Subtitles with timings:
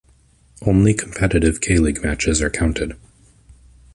[0.65, 2.95] Only competitive K-League matches are counted.